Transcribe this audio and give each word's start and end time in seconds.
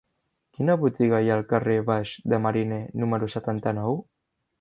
Quina 0.59 0.75
botiga 0.83 1.19
hi 1.25 1.29
ha 1.29 1.35
al 1.35 1.43
carrer 1.51 1.75
Baix 1.89 2.13
de 2.33 2.39
Mariner 2.47 2.79
número 3.05 3.29
setanta-nou? 3.35 4.01